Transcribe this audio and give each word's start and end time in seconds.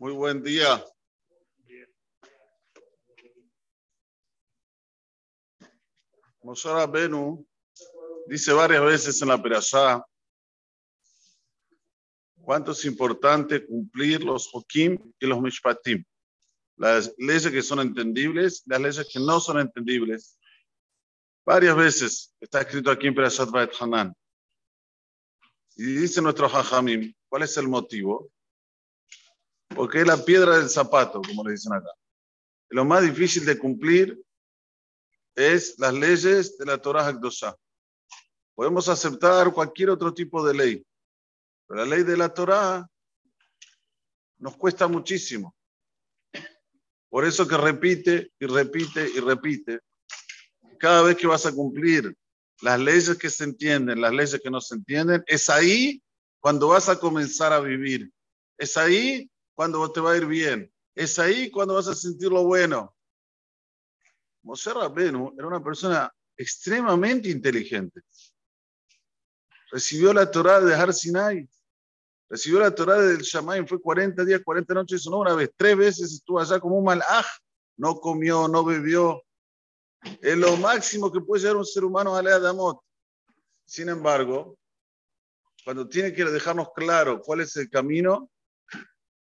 Muy 0.00 0.14
buen 0.14 0.42
día. 0.42 0.82
Moshe 6.42 6.70
Benu 6.90 7.46
dice 8.26 8.50
varias 8.54 8.82
veces 8.82 9.20
en 9.20 9.28
la 9.28 9.42
Perashá 9.42 10.02
cuánto 12.40 12.72
es 12.72 12.82
importante 12.86 13.66
cumplir 13.66 14.24
los 14.24 14.48
Hokim 14.50 15.12
y 15.20 15.26
los 15.26 15.38
Mishpatim. 15.38 16.02
Las 16.76 17.14
leyes 17.18 17.52
que 17.52 17.60
son 17.60 17.80
entendibles, 17.80 18.62
las 18.64 18.80
leyes 18.80 19.06
que 19.12 19.20
no 19.20 19.38
son 19.38 19.58
entendibles. 19.58 20.38
Varias 21.44 21.76
veces 21.76 22.34
está 22.40 22.62
escrito 22.62 22.90
aquí 22.90 23.06
en 23.06 23.14
Perashat 23.14 23.50
Hanan. 23.78 24.14
Y 25.76 25.84
dice 25.92 26.22
nuestro 26.22 26.46
Hajamim, 26.46 27.12
¿cuál 27.28 27.42
es 27.42 27.54
el 27.58 27.68
motivo? 27.68 28.32
Porque 29.74 30.00
es 30.00 30.06
la 30.06 30.22
piedra 30.24 30.58
del 30.58 30.68
zapato, 30.68 31.20
como 31.22 31.44
le 31.44 31.52
dicen 31.52 31.72
acá. 31.72 31.90
Lo 32.70 32.84
más 32.84 33.02
difícil 33.02 33.44
de 33.44 33.58
cumplir 33.58 34.20
es 35.34 35.78
las 35.78 35.94
leyes 35.94 36.58
de 36.58 36.66
la 36.66 36.78
Torah 36.78 37.06
Hakdosha. 37.06 37.56
Podemos 38.54 38.88
aceptar 38.88 39.52
cualquier 39.52 39.90
otro 39.90 40.12
tipo 40.12 40.46
de 40.46 40.54
ley, 40.54 40.86
pero 41.66 41.84
la 41.84 41.96
ley 41.96 42.04
de 42.04 42.16
la 42.16 42.32
Torah 42.32 42.86
nos 44.38 44.56
cuesta 44.56 44.86
muchísimo. 44.86 45.54
Por 47.08 47.24
eso 47.24 47.46
que 47.46 47.56
repite 47.56 48.32
y 48.38 48.46
repite 48.46 49.08
y 49.08 49.20
repite. 49.20 49.80
Cada 50.78 51.02
vez 51.02 51.16
que 51.16 51.26
vas 51.26 51.44
a 51.46 51.52
cumplir 51.52 52.16
las 52.62 52.78
leyes 52.78 53.16
que 53.16 53.30
se 53.30 53.44
entienden, 53.44 54.00
las 54.00 54.12
leyes 54.12 54.40
que 54.42 54.50
no 54.50 54.60
se 54.60 54.76
entienden, 54.76 55.22
es 55.26 55.48
ahí 55.50 56.02
cuando 56.38 56.68
vas 56.68 56.88
a 56.88 56.98
comenzar 56.98 57.52
a 57.52 57.60
vivir. 57.60 58.10
Es 58.58 58.76
ahí 58.76 59.30
cuando 59.60 59.92
te 59.92 60.00
va 60.00 60.12
a 60.12 60.16
ir 60.16 60.24
bien. 60.24 60.72
Es 60.94 61.18
ahí 61.18 61.50
cuando 61.50 61.74
vas 61.74 61.86
a 61.86 61.94
sentir 61.94 62.30
lo 62.30 62.44
bueno. 62.44 62.96
Moshe 64.42 64.72
Rabenu 64.72 65.34
era 65.36 65.46
una 65.46 65.62
persona 65.62 66.10
extremadamente 66.34 67.28
inteligente. 67.28 68.00
Recibió 69.70 70.14
la 70.14 70.30
Torah 70.30 70.60
de 70.62 70.74
Har 70.74 70.94
Sinai. 70.94 71.46
Recibió 72.30 72.60
la 72.60 72.74
Torah 72.74 73.02
del 73.02 73.18
Shamayim. 73.18 73.66
Fue 73.66 73.78
40 73.78 74.24
días, 74.24 74.40
40 74.42 74.72
noches, 74.72 75.06
no 75.10 75.18
una 75.18 75.34
vez. 75.34 75.50
Tres 75.54 75.76
veces 75.76 76.10
estuvo 76.10 76.40
allá 76.40 76.58
como 76.58 76.78
un 76.78 76.84
malaj. 76.86 77.26
No 77.76 77.96
comió, 77.96 78.48
no 78.48 78.64
bebió. 78.64 79.22
Es 80.22 80.38
lo 80.38 80.56
máximo 80.56 81.12
que 81.12 81.20
puede 81.20 81.42
llegar 81.42 81.56
un 81.58 81.66
ser 81.66 81.84
humano 81.84 82.16
a 82.16 82.22
la 82.22 82.36
Adamot. 82.36 82.80
Sin 83.66 83.90
embargo, 83.90 84.56
cuando 85.66 85.86
tiene 85.86 86.14
que 86.14 86.24
dejarnos 86.24 86.68
claro 86.74 87.20
cuál 87.20 87.42
es 87.42 87.54
el 87.58 87.68
camino, 87.68 88.30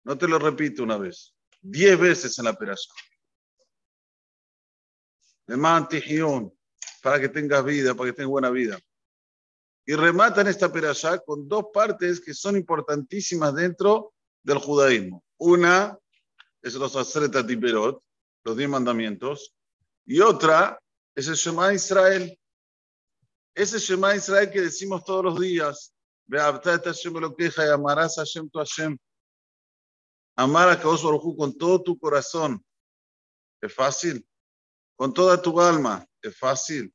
no 0.07 0.17
te 0.17 0.25
lo 0.25 0.39
repito 0.39 0.83
una 0.83 0.97
vez, 0.97 1.35
diez 1.61 1.99
veces 1.99 2.39
en 2.39 2.45
la 2.45 2.51
operación. 2.51 2.95
De 5.45 5.57
para 7.03 7.19
que 7.19 7.27
tengas 7.27 7.65
vida, 7.65 7.93
para 7.93 8.09
que 8.09 8.15
tengas 8.15 8.29
buena 8.29 8.49
vida. 8.49 8.79
Y 9.85 9.95
rematan 9.95 10.47
esta 10.47 10.71
perashá 10.71 11.19
con 11.19 11.49
dos 11.49 11.65
partes 11.73 12.21
que 12.21 12.33
son 12.33 12.55
importantísimas 12.55 13.53
dentro 13.53 14.13
del 14.43 14.59
judaísmo. 14.59 15.25
Una 15.39 15.99
es 16.61 16.73
los 16.75 16.95
Aseret 16.95 17.45
Tiperot, 17.45 18.01
los 18.45 18.55
diez 18.55 18.69
mandamientos, 18.69 19.53
y 20.05 20.21
otra 20.21 20.81
es 21.15 21.27
el 21.27 21.35
Shema 21.35 21.73
Israel. 21.73 22.39
Ese 23.53 23.77
Shema 23.77 24.15
Israel 24.15 24.49
que 24.51 24.61
decimos 24.61 25.03
todos 25.03 25.25
los 25.25 25.39
días. 25.39 25.93
Hashem 26.29 27.13
lo 27.15 27.35
queja 27.35 27.73
amarás 27.73 28.17
a. 28.17 28.23
Amar 30.39 30.69
a 30.69 30.77
Kadosh 30.77 31.03
Baruj 31.03 31.35
con 31.35 31.57
todo 31.57 31.81
tu 31.81 31.97
corazón. 31.97 32.63
Es 33.59 33.73
fácil. 33.73 34.23
Con 34.95 35.11
toda 35.11 35.41
tu 35.41 35.59
alma. 35.59 36.07
Es 36.21 36.37
fácil. 36.37 36.93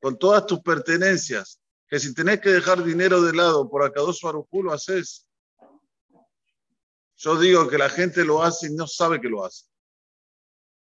Con 0.00 0.18
todas 0.18 0.44
tus 0.44 0.60
pertenencias. 0.60 1.58
Que 1.88 1.98
si 1.98 2.14
tenés 2.14 2.40
que 2.40 2.50
dejar 2.50 2.84
dinero 2.84 3.22
de 3.22 3.32
lado 3.32 3.70
por 3.70 3.82
Akadosh 3.82 4.20
Baruj 4.22 4.48
lo 4.62 4.72
haces. 4.72 5.26
Yo 7.16 7.38
digo 7.38 7.68
que 7.68 7.78
la 7.78 7.88
gente 7.88 8.22
lo 8.22 8.42
hace 8.42 8.66
y 8.66 8.74
no 8.74 8.86
sabe 8.86 9.18
que 9.18 9.30
lo 9.30 9.44
hace. 9.44 9.64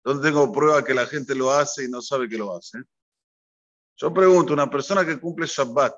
¿Dónde 0.03 0.27
tengo 0.27 0.51
prueba 0.51 0.83
que 0.83 0.95
la 0.95 1.07
gente 1.07 1.35
lo 1.35 1.51
hace 1.51 1.85
y 1.85 1.89
no 1.89 2.01
sabe 2.01 2.31
que 2.31 2.39
lo 2.39 2.57
hace? 2.57 2.79
Yo 3.97 4.15
pregunto, 4.15 4.55
una 4.55 4.71
persona 4.71 5.05
que 5.05 5.21
cumple 5.21 5.47
Shabbat, 5.47 5.93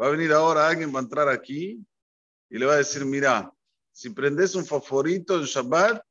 va 0.00 0.06
a 0.06 0.10
venir 0.10 0.32
ahora 0.32 0.68
alguien, 0.68 0.94
va 0.94 1.00
a 1.00 1.02
entrar 1.02 1.28
aquí 1.28 1.84
y 2.48 2.58
le 2.58 2.66
va 2.66 2.74
a 2.74 2.76
decir, 2.76 3.04
mira, 3.04 3.52
si 3.92 4.10
prendes 4.10 4.54
un 4.54 4.64
favorito 4.64 5.36
en 5.36 5.44
Shabbat, 5.44 6.02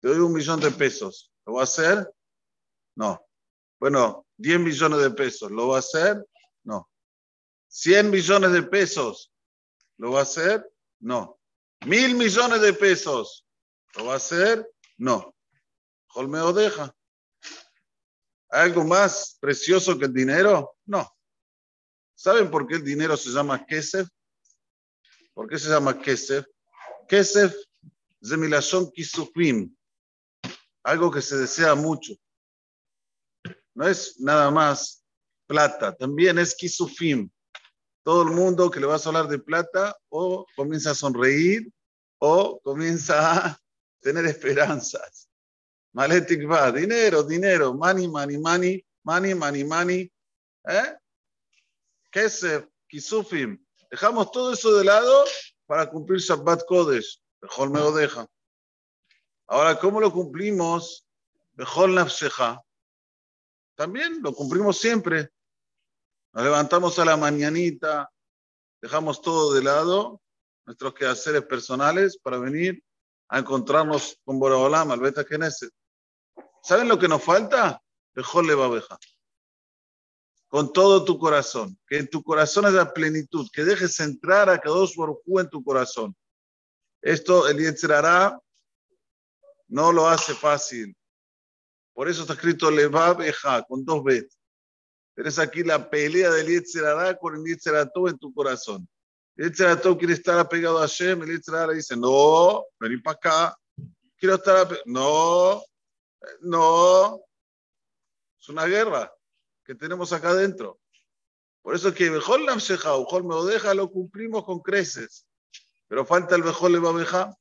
te 0.00 0.08
doy 0.08 0.18
un 0.18 0.32
millón 0.32 0.60
de 0.60 0.70
pesos. 0.70 1.32
¿Lo 1.44 1.54
va 1.54 1.60
a 1.60 1.64
hacer? 1.64 2.10
No. 2.96 3.24
Bueno, 3.78 4.26
10 4.38 4.60
millones 4.60 5.00
de 5.00 5.10
pesos. 5.10 5.50
¿Lo 5.50 5.68
va 5.68 5.76
a 5.76 5.80
hacer? 5.80 6.24
No. 6.64 6.88
100 7.68 8.10
millones 8.10 8.52
de 8.52 8.62
pesos. 8.62 9.32
¿Lo 9.98 10.12
va 10.12 10.20
a 10.20 10.22
hacer? 10.22 10.66
No. 11.00 11.38
Mil 11.84 12.14
millones 12.14 12.60
de 12.60 12.72
pesos. 12.72 13.46
¿Lo 13.96 14.06
va 14.06 14.14
a 14.14 14.16
hacer? 14.16 14.66
No. 14.96 15.34
Olmeo 16.14 16.52
deja. 16.52 16.94
¿Hay 18.48 18.70
algo 18.70 18.84
más 18.84 19.36
precioso 19.40 19.98
que 19.98 20.06
el 20.06 20.12
dinero? 20.12 20.76
No. 20.86 21.14
¿Saben 22.14 22.50
por 22.50 22.66
qué 22.66 22.76
el 22.76 22.84
dinero 22.84 23.16
se 23.16 23.30
llama 23.30 23.64
Kesef? 23.66 24.08
¿Por 25.34 25.48
qué 25.48 25.58
se 25.58 25.68
llama 25.68 26.00
Kesef? 26.00 26.46
Kesef 27.08 27.54
Zemilashon 28.22 28.90
Kisufim. 28.92 29.70
Algo 30.84 31.10
que 31.10 31.22
se 31.22 31.36
desea 31.36 31.74
mucho. 31.74 32.14
No 33.74 33.86
es 33.86 34.18
nada 34.20 34.50
más 34.50 35.04
plata, 35.46 35.94
también 35.94 36.38
es 36.38 36.54
Kisufim. 36.54 37.30
Todo 38.02 38.22
el 38.22 38.30
mundo 38.30 38.70
que 38.70 38.80
le 38.80 38.86
vas 38.86 39.04
a 39.04 39.10
hablar 39.10 39.28
de 39.28 39.38
plata 39.38 39.96
o 40.08 40.46
comienza 40.56 40.92
a 40.92 40.94
sonreír 40.94 41.68
o 42.18 42.60
comienza 42.60 43.46
a 43.46 43.60
tener 44.00 44.24
esperanzas. 44.26 45.28
Maletic 45.92 46.48
va, 46.50 46.70
dinero, 46.70 47.22
dinero, 47.22 47.74
money, 47.74 48.08
money, 48.08 48.38
money, 48.38 48.84
money, 49.02 49.34
money, 49.34 49.64
money. 49.64 50.12
¿Eh? 50.68 50.94
Kesef, 52.10 52.66
Kisufim. 52.88 53.58
Dejamos 53.90 54.30
todo 54.30 54.52
eso 54.52 54.76
de 54.76 54.84
lado 54.84 55.24
para 55.66 55.90
cumplir 55.90 56.20
Shabbat 56.20 56.64
Kodesh. 56.66 57.22
Mejor 57.40 57.70
me 57.70 57.80
lo 57.80 57.92
deja. 57.92 58.26
Ahora, 59.46 59.78
¿cómo 59.78 60.00
lo 60.00 60.12
cumplimos? 60.12 61.06
Mejor 61.54 61.90
Nafshecha. 61.90 62.60
También 63.74 64.20
lo 64.22 64.32
cumplimos 64.32 64.78
siempre. 64.78 65.30
Nos 66.32 66.44
levantamos 66.44 66.98
a 66.98 67.04
la 67.04 67.16
mañanita, 67.16 68.10
dejamos 68.80 69.22
todo 69.22 69.54
de 69.54 69.62
lado, 69.62 70.20
nuestros 70.66 70.94
quehaceres 70.94 71.42
personales, 71.42 72.18
para 72.18 72.38
venir 72.38 72.82
a 73.28 73.38
encontrarnos 73.38 74.18
con 74.24 74.38
Boraholam, 74.38 74.90
al 74.90 75.00
Beta 75.00 75.24
Knesset. 75.24 75.72
¿Saben 76.62 76.88
lo 76.88 76.98
que 76.98 77.08
nos 77.08 77.22
falta? 77.22 77.82
Mejor 78.14 78.44
le 78.44 78.54
va 78.54 78.66
a 78.66 78.70
Con 80.48 80.72
todo 80.72 81.04
tu 81.04 81.18
corazón. 81.18 81.78
Que 81.86 81.98
en 81.98 82.08
tu 82.08 82.22
corazón 82.22 82.66
haya 82.66 82.92
plenitud. 82.92 83.48
Que 83.52 83.64
dejes 83.64 83.98
entrar 84.00 84.48
a 84.48 84.58
Kadosh 84.58 84.96
Baruj 84.96 85.40
en 85.40 85.50
tu 85.50 85.62
corazón. 85.62 86.14
Esto 87.02 87.48
el 87.48 87.58
Yetzirará 87.58 88.38
no 89.68 89.92
lo 89.92 90.08
hace 90.08 90.34
fácil. 90.34 90.96
Por 91.92 92.08
eso 92.08 92.22
está 92.22 92.34
escrito 92.34 92.70
Levabeja 92.70 93.62
con 93.62 93.84
dos 93.84 94.02
B. 94.04 94.28
Tienes 95.14 95.38
aquí 95.38 95.64
la 95.64 95.88
pelea 95.88 96.30
del 96.30 96.46
Yetzirará 96.46 97.18
con 97.18 97.36
el 97.36 97.44
Yetzirató 97.44 98.08
en 98.08 98.18
tu 98.18 98.32
corazón. 98.34 98.88
El 99.36 99.46
Yetzirató 99.46 99.96
quiere 99.96 100.14
estar 100.14 100.38
apegado 100.38 100.78
a 100.78 100.82
Hashem. 100.82 101.22
El 101.22 101.30
Yetzirará 101.30 101.72
dice, 101.72 101.96
no, 101.96 102.64
vení 102.78 102.98
para 102.98 103.16
acá. 103.16 103.58
Quiero 104.18 104.36
estar 104.36 104.58
apegado. 104.58 104.84
No, 104.86 105.64
no, 106.40 107.20
es 108.40 108.48
una 108.48 108.66
guerra 108.66 109.15
que 109.66 109.74
tenemos 109.74 110.12
acá 110.12 110.30
adentro. 110.30 110.80
Por 111.62 111.74
eso 111.74 111.88
es 111.88 111.94
que 111.94 112.10
mejor 112.10 112.40
la 112.40 112.54
mejor 112.54 113.24
me 113.24 113.52
deja, 113.52 113.74
lo 113.74 113.90
cumplimos 113.90 114.44
con 114.44 114.60
creces. 114.60 115.26
Pero 115.88 116.06
falta 116.06 116.36
el 116.36 116.44
mejor 116.44 116.70
le 116.70 116.78
va 116.78 117.36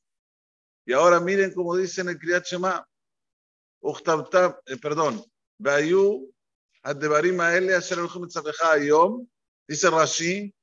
Y 0.85 0.93
ahora 0.93 1.19
miren 1.19 1.53
como 1.53 1.75
dice 1.75 2.01
en 2.01 2.09
el 2.09 2.17
Kriyat 2.17 2.45
Shema. 2.45 2.87
Eh, 3.83 4.77
perdón. 4.81 5.23
Dice 9.67 9.89
Rashi. 9.91 10.55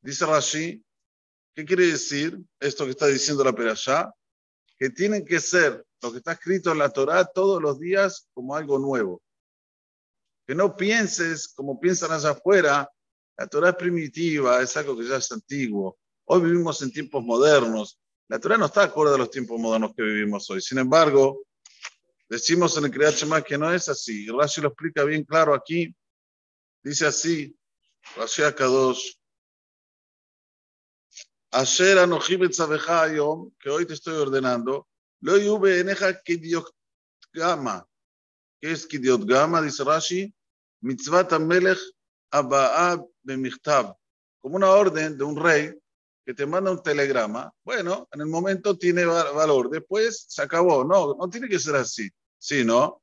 Dice 0.00 0.26
Rashi. 0.26 0.84
¿Qué 1.54 1.64
quiere 1.64 1.86
decir 1.86 2.36
esto 2.58 2.84
que 2.84 2.90
está 2.90 3.06
diciendo 3.06 3.44
la 3.44 3.52
Perashá? 3.52 4.12
Que 4.76 4.90
tienen 4.90 5.24
que 5.24 5.38
ser 5.38 5.84
lo 6.02 6.10
que 6.10 6.18
está 6.18 6.32
escrito 6.32 6.72
en 6.72 6.78
la 6.78 6.90
Torá 6.90 7.24
todos 7.24 7.62
los 7.62 7.78
días 7.78 8.28
como 8.34 8.56
algo 8.56 8.80
nuevo. 8.80 9.22
Que 10.46 10.54
no 10.54 10.76
pienses 10.76 11.48
como 11.48 11.80
piensan 11.80 12.12
allá 12.12 12.30
afuera, 12.30 12.88
la 13.36 13.46
Torá 13.46 13.70
es 13.70 13.76
primitiva, 13.76 14.60
es 14.62 14.76
algo 14.76 14.96
que 14.96 15.08
ya 15.08 15.16
es 15.16 15.32
antiguo. 15.32 15.98
Hoy 16.26 16.42
vivimos 16.42 16.80
en 16.82 16.92
tiempos 16.92 17.22
modernos, 17.24 17.98
La 18.28 18.38
Torah 18.38 18.56
no 18.56 18.66
está 18.66 18.84
acorde 18.84 19.14
a 19.14 19.18
los 19.18 19.30
tiempos 19.30 19.60
modernos 19.60 19.92
que 19.94 20.02
vivimos 20.02 20.48
hoy. 20.50 20.60
Sin 20.60 20.78
embargo, 20.78 21.42
decimos 22.28 22.76
en 22.78 22.86
el 22.86 22.90
Kriyat 22.90 23.14
Shema 23.14 23.42
que 23.42 23.58
no 23.58 23.72
es 23.72 23.88
así. 23.88 24.26
Rashi 24.28 24.62
lo 24.62 24.68
explica 24.68 25.04
bien 25.04 25.24
claro 25.24 25.54
aquí. 25.54 25.94
Dice 26.82 27.06
así, 27.06 27.54
Rashi 28.16 28.42
Akadosh, 28.42 29.14
Asher 31.54 31.98
anochim 31.98 32.40
que 33.60 33.70
hoy 33.70 33.86
te 33.86 33.94
estoy 33.94 34.16
ordenando, 34.16 34.88
lo 35.20 35.38
yube 35.38 35.78
eneja 35.78 36.20
kidiot 36.20 36.66
gama. 37.32 37.86
¿Qué 38.64 38.72
es 38.72 38.86
kidiot 38.86 39.26
gama? 39.26 39.60
Dice 39.60 39.84
Rashi, 39.84 40.34
mitzvat 40.80 41.30
amelech 41.34 41.78
aba'a 42.30 42.98
bemichtab. 43.22 43.94
Como 44.40 44.56
una 44.56 44.70
orden 44.70 45.18
de 45.18 45.24
un 45.24 45.36
rey 45.36 45.78
que 46.24 46.32
te 46.32 46.46
manda 46.46 46.70
un 46.70 46.82
telegrama. 46.82 47.52
Bueno, 47.62 48.08
en 48.10 48.22
el 48.22 48.26
momento 48.26 48.78
tiene 48.78 49.04
valor, 49.04 49.68
después 49.68 50.24
se 50.30 50.40
acabó. 50.40 50.82
No, 50.82 51.14
no 51.14 51.28
tiene 51.28 51.46
que 51.46 51.58
ser 51.58 51.76
así. 51.76 52.08
Sí, 52.38 52.64
¿no? 52.64 53.02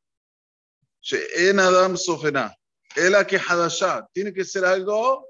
En 1.11 1.59
Adam 1.59 1.95
Sofena. 1.95 2.55
El 2.95 3.13
que 3.27 3.37
Hadashah. 3.37 4.07
Tiene 4.11 4.33
que 4.33 4.43
ser 4.43 4.65
algo 4.65 5.27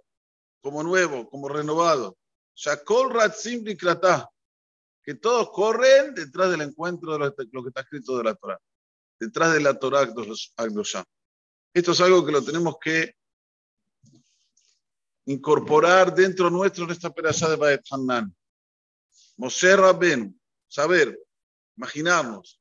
como 0.62 0.82
nuevo, 0.82 1.30
como 1.30 1.50
renovado. 1.50 2.16
Shakol 2.56 3.14
Ratzim 3.14 3.66
que 3.66 5.16
todos 5.16 5.50
corren 5.50 6.14
detrás 6.14 6.52
del 6.52 6.62
encuentro 6.62 7.12
de 7.12 7.20
lo, 7.20 7.36
que 7.36 7.68
está 7.68 7.82
escrito 7.82 8.18
de 8.18 8.24
la 8.24 8.36
Torah, 8.36 8.58
detrás 9.22 9.54
de 9.54 9.62
la 9.62 9.78
Torah 9.78 10.02
Akdosha. 10.58 11.06
Esto 11.72 11.92
es 11.92 12.02
algo 12.02 12.26
que 12.26 12.32
lo 12.32 12.44
tenemos 12.44 12.78
que 12.82 13.14
incorporar 15.26 16.14
dentro 16.16 16.50
nuestro 16.50 16.86
en 16.86 16.90
esta 16.90 17.14
perashá 17.14 17.48
de 17.48 17.56
Baet 17.56 17.84
Hanan. 17.92 18.36
Moshe 19.38 19.76
Rabben, 19.76 20.42
saber, 20.68 21.20
imaginamos 21.78 22.60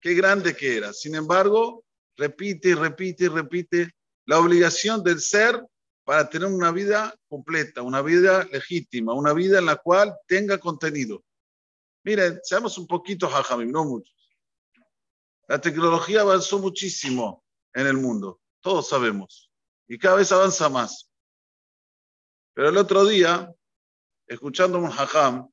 qué 0.00 0.14
grande 0.14 0.56
que 0.56 0.78
era. 0.78 0.94
Sin 0.94 1.14
embargo, 1.16 1.84
repite 2.16 2.70
y 2.70 2.74
repite 2.74 3.24
y 3.24 3.28
repite 3.28 3.90
la 4.24 4.38
obligación 4.38 5.04
del 5.04 5.20
ser 5.20 5.62
para 6.02 6.30
tener 6.30 6.48
una 6.48 6.72
vida 6.72 7.14
completa, 7.28 7.82
una 7.82 8.00
vida 8.00 8.44
legítima, 8.50 9.12
una 9.12 9.34
vida 9.34 9.58
en 9.58 9.66
la 9.66 9.76
cual 9.76 10.16
tenga 10.26 10.56
contenido. 10.56 11.22
Miren, 12.04 12.40
seamos 12.42 12.78
un 12.78 12.86
poquito 12.86 13.28
jajamim, 13.28 13.70
no 13.70 13.84
muchos. 13.84 14.23
La 15.48 15.60
tecnología 15.60 16.22
avanzó 16.22 16.58
muchísimo 16.58 17.44
en 17.74 17.86
el 17.86 17.96
mundo, 17.96 18.40
todos 18.60 18.88
sabemos, 18.88 19.50
y 19.86 19.98
cada 19.98 20.16
vez 20.16 20.32
avanza 20.32 20.68
más. 20.68 21.10
Pero 22.54 22.68
el 22.68 22.76
otro 22.76 23.04
día, 23.04 23.52
escuchando 24.26 24.78
un 24.78 24.86
hajam, 24.86 25.50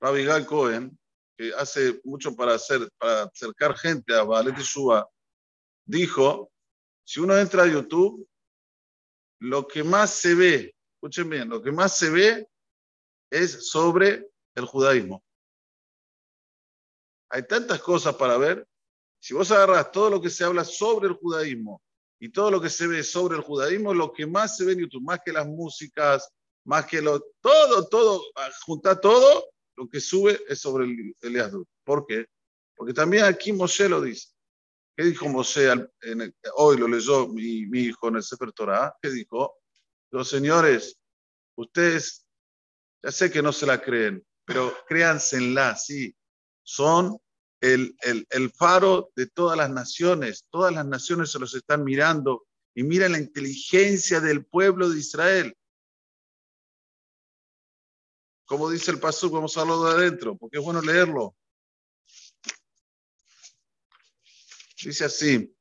Rabbi 0.00 0.24
Gal 0.24 0.46
Cohen, 0.46 0.98
que 1.36 1.52
hace 1.54 2.00
mucho 2.04 2.34
para, 2.34 2.54
hacer, 2.54 2.90
para 2.98 3.24
acercar 3.24 3.76
gente 3.76 4.14
a 4.14 4.24
Balet 4.24 4.58
Shua, 4.58 5.08
dijo, 5.84 6.50
si 7.04 7.20
uno 7.20 7.36
entra 7.36 7.64
a 7.64 7.68
YouTube, 7.68 8.26
lo 9.40 9.66
que 9.66 9.84
más 9.84 10.10
se 10.10 10.34
ve, 10.34 10.74
escuchen 10.94 11.28
bien, 11.28 11.48
lo 11.48 11.62
que 11.62 11.72
más 11.72 11.96
se 11.96 12.10
ve 12.10 12.48
es 13.30 13.68
sobre 13.68 14.30
el 14.54 14.64
judaísmo. 14.66 15.22
Hay 17.30 17.46
tantas 17.46 17.80
cosas 17.80 18.14
para 18.16 18.36
ver. 18.36 18.66
Si 19.22 19.34
vos 19.34 19.52
agarras 19.52 19.92
todo 19.92 20.10
lo 20.10 20.20
que 20.20 20.28
se 20.28 20.42
habla 20.42 20.64
sobre 20.64 21.06
el 21.06 21.14
judaísmo 21.14 21.80
y 22.18 22.30
todo 22.30 22.50
lo 22.50 22.60
que 22.60 22.68
se 22.68 22.88
ve 22.88 23.04
sobre 23.04 23.36
el 23.36 23.42
judaísmo, 23.42 23.94
lo 23.94 24.12
que 24.12 24.26
más 24.26 24.56
se 24.56 24.64
ve 24.64 24.72
en 24.72 24.80
YouTube, 24.80 25.04
más 25.04 25.20
que 25.24 25.30
las 25.30 25.46
músicas, 25.46 26.28
más 26.64 26.86
que 26.86 27.00
lo, 27.00 27.20
todo, 27.40 27.86
todo, 27.86 28.20
juntar 28.66 29.00
todo, 29.00 29.48
lo 29.76 29.88
que 29.88 30.00
sube 30.00 30.40
es 30.48 30.58
sobre 30.58 30.86
el 30.86 31.14
Elias 31.20 31.52
¿Por 31.84 32.04
qué? 32.04 32.26
Porque 32.74 32.92
también 32.92 33.24
aquí 33.24 33.52
Moshe 33.52 33.88
lo 33.88 34.00
dice. 34.00 34.30
¿Qué 34.96 35.04
dijo 35.04 35.28
Mosé? 35.28 35.68
hoy 36.56 36.76
lo 36.78 36.88
leyó 36.88 37.28
mi, 37.28 37.64
hijo 37.78 38.08
en 38.08 38.16
el 38.16 38.24
Sefer 38.24 38.50
Torah. 38.50 38.92
¿Qué 39.00 39.08
dijo? 39.08 39.54
Los 40.10 40.28
señores, 40.28 40.98
ustedes, 41.56 42.26
ya 43.00 43.12
sé 43.12 43.30
que 43.30 43.40
no 43.40 43.52
se 43.52 43.66
la 43.66 43.80
creen, 43.80 44.26
pero 44.44 44.74
créansela, 44.88 45.76
sí. 45.76 46.12
Son 46.64 47.21
el, 47.62 47.96
el, 48.30 48.50
faro 48.50 49.12
de 49.14 49.28
todas 49.28 49.56
las 49.56 49.70
naciones. 49.70 50.46
Todas 50.50 50.74
las 50.74 50.84
naciones 50.84 51.30
se 51.30 51.38
los 51.38 51.54
están 51.54 51.84
mirando 51.84 52.44
y 52.74 52.82
miren 52.82 53.12
la 53.12 53.18
inteligencia 53.18 54.20
del 54.20 54.44
pueblo 54.44 54.90
de 54.90 54.98
Israel. 54.98 55.56
Como 58.44 58.68
dice 58.68 58.90
el 58.90 58.98
Pasuk, 58.98 59.32
vamos 59.32 59.56
a 59.56 59.60
hablar 59.60 59.78
de 59.78 60.02
adentro, 60.02 60.36
porque 60.36 60.58
es 60.58 60.64
bueno 60.64 60.82
leerlo. 60.82 61.36
Dice 64.82 65.04
así. 65.04 65.54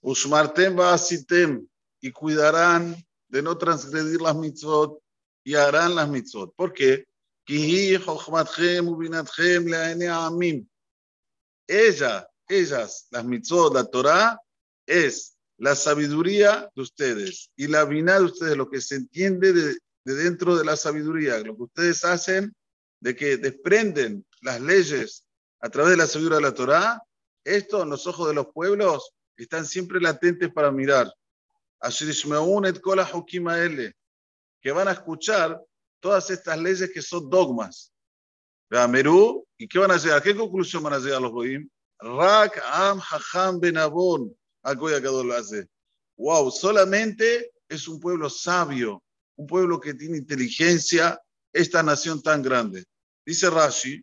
Usmartem 0.00 0.80
asitem 0.80 1.68
y 2.00 2.10
cuidarán 2.10 2.96
de 3.34 3.42
no 3.42 3.58
transgredir 3.58 4.20
las 4.20 4.36
mitzvot 4.36 5.00
y 5.44 5.56
harán 5.56 5.94
las 5.94 6.08
mitzvot. 6.08 6.54
¿Por 6.54 6.72
qué? 6.72 7.04
Ella, 11.66 12.28
ellas, 12.48 13.06
las 13.10 13.24
mitzvot, 13.24 13.74
la 13.74 13.84
Torah, 13.84 14.40
es 14.86 15.36
la 15.58 15.74
sabiduría 15.74 16.70
de 16.74 16.82
ustedes 16.82 17.50
y 17.56 17.66
la 17.66 17.84
vina 17.84 18.18
de 18.18 18.24
ustedes, 18.24 18.56
lo 18.56 18.70
que 18.70 18.80
se 18.80 18.94
entiende 18.94 19.52
de 19.52 19.76
de 20.04 20.14
dentro 20.14 20.56
de 20.56 20.64
la 20.64 20.76
sabiduría, 20.76 21.38
lo 21.38 21.56
que 21.56 21.62
ustedes 21.62 22.04
hacen, 22.04 22.54
de 23.00 23.16
que 23.16 23.36
desprenden 23.36 24.24
las 24.42 24.60
leyes 24.60 25.24
a 25.60 25.70
través 25.70 25.92
de 25.92 25.96
la 25.96 26.06
sabiduría 26.06 26.36
de 26.36 26.42
la 26.42 26.54
Torá, 26.54 27.02
esto 27.42 27.82
en 27.82 27.90
los 27.90 28.06
ojos 28.06 28.28
de 28.28 28.34
los 28.34 28.46
pueblos 28.52 29.12
están 29.36 29.66
siempre 29.66 30.00
latentes 30.00 30.52
para 30.52 30.70
mirar. 30.70 31.12
Que 34.60 34.72
van 34.72 34.88
a 34.88 34.92
escuchar 34.92 35.60
todas 36.00 36.30
estas 36.30 36.58
leyes 36.58 36.90
que 36.92 37.02
son 37.02 37.28
dogmas. 37.28 37.92
¿y 39.58 39.68
qué 39.68 39.78
van 39.78 39.90
a 39.90 39.96
llegar? 39.96 40.22
¿Qué 40.22 40.34
conclusión 40.34 40.82
van 40.82 40.94
a 40.94 40.98
llegar 40.98 41.20
los 41.20 41.30
goyim? 41.30 41.68
Rak 42.00 42.60
am 42.64 43.00
hacham 43.00 43.60
benabon. 43.60 44.34
Wow, 46.16 46.50
solamente 46.50 47.52
es 47.68 47.86
un 47.86 48.00
pueblo 48.00 48.30
sabio, 48.30 49.02
un 49.36 49.46
pueblo 49.46 49.78
que 49.78 49.94
tiene 49.94 50.16
inteligencia, 50.16 51.20
esta 51.52 51.82
nación 51.82 52.22
tan 52.22 52.42
grande. 52.42 52.84
Dice 53.26 53.50
Rashi, 53.50 54.02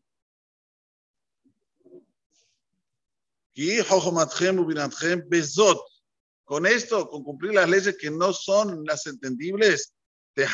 con 6.52 6.66
esto, 6.66 7.10
con 7.10 7.24
cumplir 7.24 7.54
las 7.54 7.70
leyes 7.70 7.96
que 7.98 8.12
no 8.12 8.34
son 8.34 8.84
las 8.84 9.08
entendibles, 9.08 9.94
van 10.36 10.50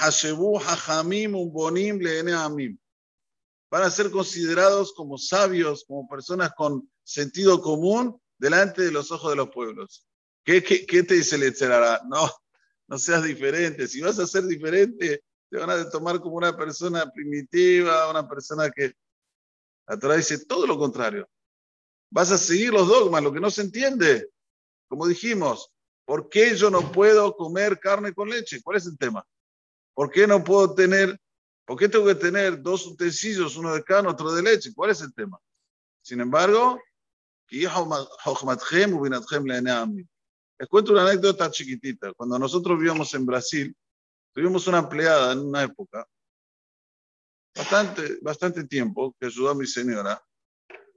a 3.82 3.90
ser 3.90 4.12
considerados 4.12 4.94
como 4.94 5.18
sabios, 5.18 5.86
como 5.88 6.08
personas 6.08 6.52
con 6.56 6.88
sentido 7.04 7.60
común 7.64 8.22
delante 8.38 8.84
de 8.84 8.92
los 8.92 9.12
ojos 9.12 9.32
de 9.32 9.38
los 9.38 9.50
pueblos. 9.50 10.06
¿Qué, 10.46 10.64
qué, 10.64 11.02
te 11.02 11.16
dice 11.16 11.36
el 11.36 11.52
No, 12.08 12.32
no 12.88 13.00
seas 13.00 13.24
diferente. 13.24 13.88
Si 13.88 14.00
vas 14.00 14.20
a 14.20 14.28
ser 14.28 14.46
diferente, 14.46 15.24
te 15.50 15.58
van 15.58 15.72
a 15.72 15.90
tomar 15.90 16.22
como 16.22 16.36
una 16.36 16.56
persona 16.56 17.10
primitiva, 17.10 18.08
una 18.12 18.30
persona 18.30 18.70
que... 18.70 18.94
La 19.88 19.98
Torah 19.98 20.18
dice 20.18 20.46
todo 20.46 20.68
lo 20.68 20.78
contrario. 20.78 21.28
Vas 22.12 22.32
a 22.32 22.38
seguir 22.38 22.72
los 22.72 22.88
dogmas, 22.88 23.24
lo 23.24 23.34
que 23.34 23.40
no 23.40 23.50
se 23.50 23.64
entiende. 23.64 24.30
Como 24.88 25.08
dijimos, 25.08 25.72
¿por 26.08 26.30
qué 26.30 26.56
yo 26.56 26.70
no 26.72 26.90
puedo 26.90 27.36
comer 27.36 27.80
carne 27.80 28.14
con 28.14 28.30
leche? 28.30 28.62
¿Cuál 28.64 28.78
es 28.78 28.86
el 28.88 28.98
tema? 28.98 29.28
¿Por 29.94 30.10
qué 30.10 30.26
no 30.26 30.42
puedo 30.42 30.74
tener, 30.74 31.20
por 31.66 31.78
qué 31.78 31.90
tengo 31.90 32.06
que 32.06 32.16
tener 32.16 32.62
dos 32.62 32.88
utensilios, 32.88 33.58
uno 33.58 33.76
de 33.76 33.84
carne, 33.84 34.10
otro 34.10 34.32
de 34.32 34.42
leche? 34.42 34.74
¿Cuál 34.74 34.92
es 34.92 35.02
el 35.02 35.14
tema? 35.14 35.38
Sin 36.02 36.22
embargo, 36.22 36.82
les 37.50 37.70
cuento 40.70 40.94
una 40.94 41.04
anécdota 41.04 41.52
chiquitita. 41.52 42.14
Cuando 42.14 42.40
nosotros 42.40 42.78
vivíamos 42.78 43.14
en 43.14 43.26
Brasil, 43.26 43.76
tuvimos 44.34 44.66
una 44.68 44.80
empleada 44.80 45.34
en 45.34 45.40
una 45.40 45.64
época, 45.64 46.08
bastante, 47.54 48.18
bastante 48.22 48.64
tiempo, 48.64 49.14
que 49.20 49.26
ayudó 49.26 49.50
a 49.50 49.56
mi 49.56 49.68
señora. 49.68 50.24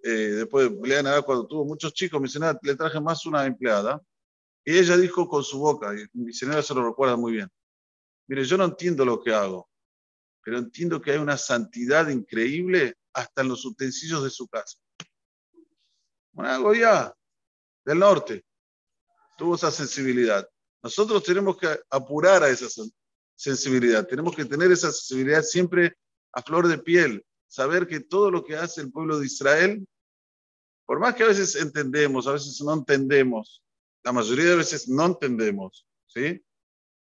Eh, 0.04 0.36
después 0.38 0.70
de 0.70 1.22
cuando 1.24 1.48
tuvo 1.48 1.64
muchos 1.64 1.92
chicos, 1.92 2.20
mi 2.20 2.28
señora 2.28 2.56
le 2.62 2.76
traje 2.76 3.00
más 3.00 3.26
una 3.26 3.44
empleada. 3.44 4.00
Y 4.64 4.78
ella 4.78 4.96
dijo 4.96 5.28
con 5.28 5.42
su 5.42 5.58
boca, 5.58 5.94
y 5.94 6.06
mi 6.12 6.32
señora 6.32 6.62
se 6.62 6.74
lo 6.74 6.86
recuerda 6.86 7.16
muy 7.16 7.32
bien, 7.32 7.48
mire, 8.26 8.44
yo 8.44 8.56
no 8.56 8.64
entiendo 8.64 9.04
lo 9.04 9.20
que 9.20 9.32
hago, 9.32 9.68
pero 10.42 10.58
entiendo 10.58 11.00
que 11.00 11.12
hay 11.12 11.18
una 11.18 11.36
santidad 11.36 12.08
increíble 12.08 12.94
hasta 13.12 13.42
en 13.42 13.48
los 13.48 13.64
utensilios 13.64 14.22
de 14.22 14.30
su 14.30 14.48
casa. 14.48 14.78
Una 16.32 16.56
goya 16.58 17.14
del 17.84 17.98
norte. 17.98 18.44
tuvo 19.36 19.54
esa 19.54 19.70
sensibilidad. 19.70 20.46
Nosotros 20.82 21.22
tenemos 21.24 21.56
que 21.56 21.80
apurar 21.88 22.42
a 22.42 22.48
esa 22.48 22.66
sensibilidad, 23.34 24.06
tenemos 24.06 24.36
que 24.36 24.44
tener 24.44 24.70
esa 24.70 24.92
sensibilidad 24.92 25.42
siempre 25.42 25.96
a 26.32 26.42
flor 26.42 26.68
de 26.68 26.78
piel, 26.78 27.24
saber 27.48 27.86
que 27.86 28.00
todo 28.00 28.30
lo 28.30 28.44
que 28.44 28.56
hace 28.56 28.82
el 28.82 28.92
pueblo 28.92 29.18
de 29.18 29.26
Israel, 29.26 29.86
por 30.86 31.00
más 31.00 31.14
que 31.14 31.22
a 31.22 31.28
veces 31.28 31.56
entendemos, 31.56 32.26
a 32.26 32.32
veces 32.32 32.60
no 32.60 32.74
entendemos, 32.74 33.62
la 34.02 34.12
mayoría 34.12 34.44
de 34.46 34.56
veces 34.56 34.88
no 34.88 35.06
entendemos, 35.06 35.86
¿sí? 36.06 36.42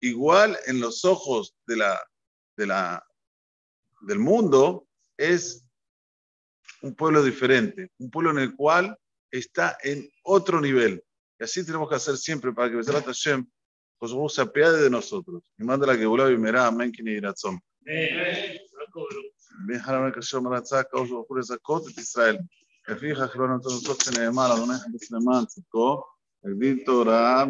Igual 0.00 0.58
en 0.66 0.80
los 0.80 1.04
ojos 1.04 1.54
de 1.66 1.76
la, 1.76 2.00
de 2.56 2.66
la, 2.66 3.04
del 4.02 4.18
mundo 4.18 4.86
es 5.16 5.64
un 6.82 6.94
pueblo 6.94 7.22
diferente, 7.22 7.90
un 7.98 8.10
pueblo 8.10 8.32
en 8.32 8.38
el 8.38 8.56
cual 8.56 8.98
está 9.30 9.78
en 9.82 10.10
otro 10.24 10.60
nivel. 10.60 11.02
Y 11.38 11.44
así 11.44 11.64
tenemos 11.64 11.88
que 11.88 11.94
hacer 11.94 12.16
siempre 12.16 12.52
para 12.52 12.70
que 12.70 12.76
se 14.28 14.42
apiade 14.42 14.82
de 14.82 14.90
nosotros. 14.90 15.42
Y 15.56 15.64
manda 15.64 15.86
la 15.86 15.96
que 15.96 16.02
y 16.02 16.36
tenemos, 26.42 26.82
a 26.82 26.92
donar, 26.92 27.48